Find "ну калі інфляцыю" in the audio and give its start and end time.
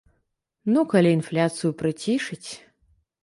0.75-1.71